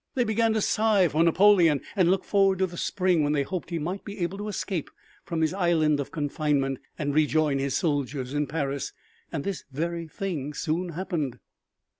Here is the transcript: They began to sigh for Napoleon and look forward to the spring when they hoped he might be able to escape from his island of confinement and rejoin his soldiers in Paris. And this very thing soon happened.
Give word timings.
They 0.15 0.23
began 0.23 0.53
to 0.53 0.61
sigh 0.61 1.07
for 1.09 1.23
Napoleon 1.23 1.79
and 1.95 2.09
look 2.09 2.23
forward 2.23 2.57
to 2.57 2.65
the 2.65 2.75
spring 2.75 3.21
when 3.21 3.33
they 3.33 3.43
hoped 3.43 3.69
he 3.69 3.77
might 3.77 4.03
be 4.03 4.17
able 4.21 4.39
to 4.39 4.47
escape 4.47 4.89
from 5.25 5.41
his 5.41 5.53
island 5.53 5.99
of 5.99 6.09
confinement 6.09 6.79
and 6.97 7.13
rejoin 7.13 7.59
his 7.59 7.77
soldiers 7.77 8.33
in 8.33 8.47
Paris. 8.47 8.93
And 9.31 9.43
this 9.43 9.63
very 9.71 10.07
thing 10.07 10.55
soon 10.55 10.93
happened. 10.93 11.37